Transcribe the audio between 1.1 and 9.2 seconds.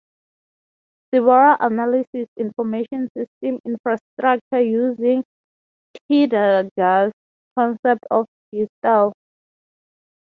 Ciborra analyses Information System infrastructure using Heidegger's concept of Gestell.